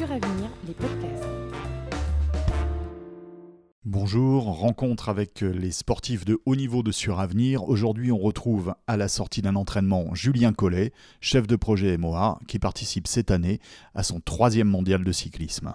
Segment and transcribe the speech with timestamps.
[0.00, 1.26] Suravenir, les podcasts.
[3.84, 7.68] Bonjour, rencontre avec les sportifs de haut niveau de Suravenir.
[7.68, 12.58] Aujourd'hui, on retrouve à la sortie d'un entraînement Julien Collet, chef de projet MOA, qui
[12.58, 13.60] participe cette année
[13.94, 15.74] à son troisième mondial de cyclisme.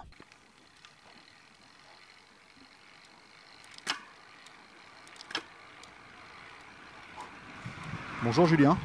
[8.24, 8.76] Bonjour Julien.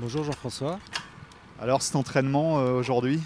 [0.00, 0.78] Bonjour Jean-François.
[1.62, 3.22] Alors cet entraînement euh, aujourd'hui?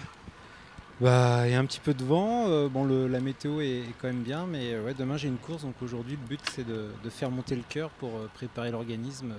[1.01, 2.47] Bah, il y a un petit peu de vent.
[2.47, 5.29] euh, bon, le- la météo est, est quand même bien, mais euh, ouais, demain j'ai
[5.29, 8.29] une course, donc aujourd'hui le but c'est de, de faire monter le cœur pour euh,
[8.35, 9.33] préparer l'organisme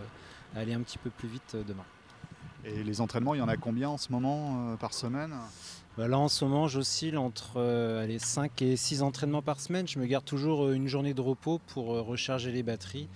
[0.57, 1.85] à aller un petit peu plus vite demain.
[2.65, 5.35] Et les entraînements, il y en a combien en ce moment par semaine?
[5.97, 9.87] Bah, là en ce moment j'oscille entre euh, allez, 5 et 6 entraînements par semaine.
[9.87, 13.09] Je me garde toujours une journée de repos pour recharger les batteries.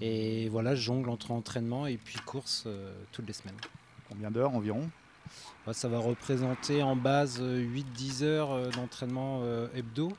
[0.00, 2.66] Et voilà, je jongle entre entraînement et puis course
[3.12, 3.56] toutes les semaines.
[4.08, 4.88] Combien d'heures environ?
[5.72, 10.12] Ça va représenter en base euh, 8-10 heures euh, d'entraînement euh, hebdo.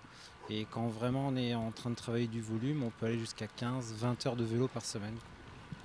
[0.49, 3.45] Et quand vraiment on est en train de travailler du volume, on peut aller jusqu'à
[3.45, 5.15] 15-20 heures de vélo par semaine.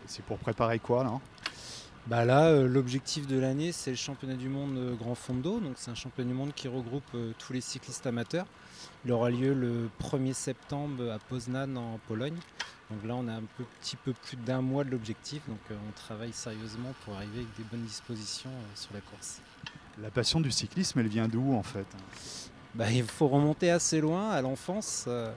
[0.06, 1.20] C'est pour préparer quoi là?
[2.06, 5.58] Bah là, euh, l'objectif de l'année, c'est le championnat du monde euh, Grand Fondo.
[5.60, 8.46] Donc c'est un championnat du monde qui regroupe euh, tous les cyclistes amateurs.
[9.06, 12.36] Il aura lieu le 1er septembre à Poznan en Pologne.
[12.90, 15.40] Donc là, on a un peu- petit peu plus d'un mois de l'objectif.
[15.48, 19.40] Donc euh, on travaille sérieusement pour arriver avec des bonnes dispositions sur la course.
[20.02, 21.86] La passion du cyclisme, elle vient d'où en fait?
[22.74, 25.04] Bah, il faut remonter assez loin à l'enfance.
[25.06, 25.32] Euh,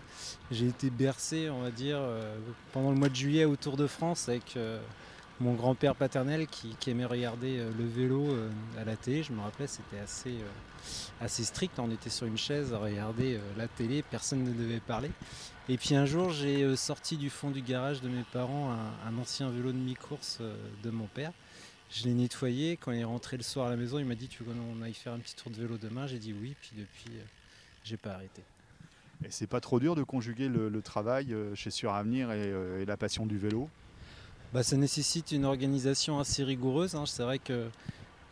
[0.52, 2.36] J'ai été bercé, on va dire, euh,
[2.74, 4.82] pendant le mois de juillet au Tour de France avec euh,
[5.40, 8.50] mon grand-père paternel qui, aimait regarder euh, le vélo euh,
[8.80, 9.24] à la télé.
[9.24, 11.78] Je me rappelais, c'était assez, euh, assez strict.
[11.80, 15.12] On était sur une chaise à regarder la télé, personne ne devait parler.
[15.70, 19.50] Et puis un jour, j'ai sorti du fond du garage de mes parents un, ancien
[19.50, 20.40] vélo de mi-course
[20.82, 21.34] de mon père.
[21.90, 22.78] Je l'ai nettoyé.
[22.78, 24.82] Quand il est rentré le soir à la maison, il m'a dit Tu veux qu'on
[24.82, 26.08] aille faire un petit tour de vélo demain?
[26.08, 26.56] J'ai dit oui.
[26.62, 27.12] Puis depuis,
[27.84, 28.44] j'ai pas arrêté.
[29.26, 33.38] Et c'est pas trop dur de conjuguer le, travail chez Suravenir et la passion du
[33.38, 33.70] vélo?
[34.54, 36.96] Bah, ça nécessite une organisation assez rigoureuse.
[36.96, 37.06] hein.
[37.06, 37.70] C'est vrai que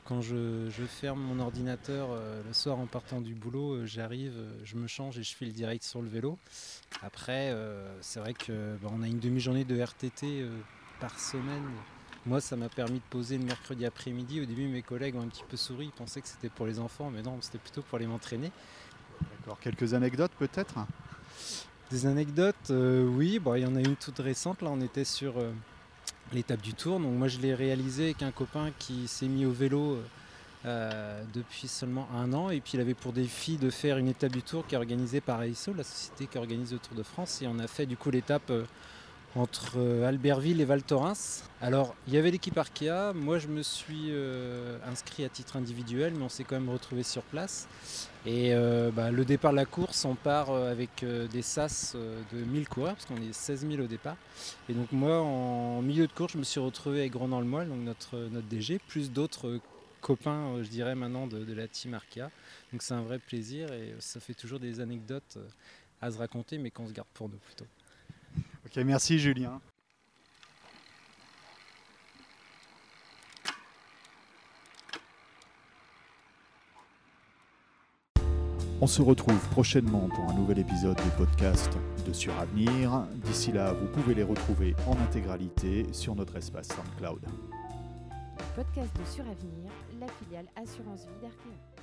[0.05, 4.33] quand je, je ferme mon ordinateur euh, le soir en partant du boulot, euh, j'arrive,
[4.37, 6.37] euh, je me change et je file direct sur le vélo.
[7.01, 7.53] Après,
[8.01, 10.45] c'est vrai que bah, on a une demi-journée de RTT
[11.01, 11.63] par semaine.
[12.25, 14.39] Moi, ça m'a permis de poser le mercredi après-midi.
[14.41, 16.79] Au début, mes collègues ont un petit peu souri, ils pensaient que c'était pour les
[16.79, 18.51] enfants, mais non, c'était plutôt pour aller m'entraîner.
[19.21, 19.59] D'accord.
[19.59, 20.75] Quelques anecdotes peut-être?
[21.91, 24.61] Des anecdotes, oui, bon, il y en a une toute récente.
[24.61, 25.35] Là, on était sur
[26.35, 26.99] l'étape du Tour.
[26.99, 29.97] Donc, moi, je l'ai réalisé avec un copain qui s'est mis au vélo
[30.65, 32.49] euh, depuis seulement un an.
[32.49, 35.21] Et puis, il avait pour défi de faire une étape du Tour qui est organisée
[35.21, 37.41] par AISO, la société qui organise le Tour de France.
[37.41, 38.63] Et on a fait du coup l'étape euh,
[39.35, 41.43] entre euh, Albertville et Val Thorens.
[41.61, 43.13] Alors, il y avait l'équipe Arkea.
[43.13, 47.03] Moi, je me suis euh, inscrit à titre individuel, mais on s'est quand même retrouvé
[47.03, 47.67] sur place.
[48.25, 52.67] Et euh, bah, le départ de la course, on part avec des sas de 1000
[52.67, 54.17] coureurs, parce qu'on est 16 000 au départ.
[54.69, 57.67] Et donc moi, en milieu de course, je me suis retrouvé avec Ronan Le Moyle,
[57.67, 59.59] donc notre, notre DG, plus d'autres
[60.01, 62.31] copains, je dirais maintenant, de, de la team Arkea.
[62.71, 65.37] Donc c'est un vrai plaisir et ça fait toujours des anecdotes
[66.01, 67.65] à se raconter, mais qu'on se garde pour nous plutôt.
[68.65, 69.61] Ok, merci Julien.
[78.81, 81.71] On se retrouve prochainement pour un nouvel épisode du podcast
[82.05, 83.07] de Suravenir.
[83.23, 87.21] D'ici là, vous pouvez les retrouver en intégralité sur notre espace SoundCloud.
[88.53, 91.74] Podcast de Suravenir, la filiale Assurance Vie d'Arkea.